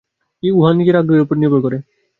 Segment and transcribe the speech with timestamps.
[0.43, 1.77] উহা নিজের আগ্রহের উপর নির্ভর করে।